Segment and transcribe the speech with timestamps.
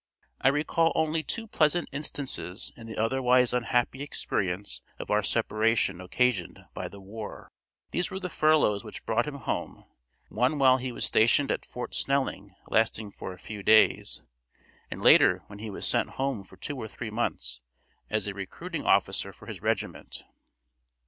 [0.41, 6.65] I recall only two pleasant instances in the otherwise unhappy experience of our separation occasioned
[6.73, 7.51] by the war.
[7.91, 9.85] These were the furloughs which brought him home,
[10.29, 14.23] one while he was stationed at Fort Snelling lasting for a few days,
[14.89, 17.61] and later when he was sent home for two or three months
[18.09, 20.23] as a recruiting officer for his regiment.